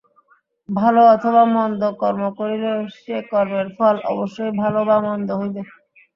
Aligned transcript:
ভাল 0.69 0.95
অথবা 1.07 1.43
মন্দ 1.53 1.81
কর্ম 1.99 2.23
করিলে 2.37 2.69
ঐ 2.75 2.81
কর্মের 3.31 3.67
ফল 3.75 3.95
অবশ্যই 4.11 4.51
ভাল 4.59 4.75
বা 4.87 4.97
মন্দ 5.07 5.29
হইবে। 5.39 5.61